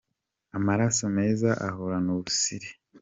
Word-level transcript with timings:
Amaraso 0.57 1.03
meza 1.17 1.49
ahorana 1.67 2.09
ubusire 2.15 2.69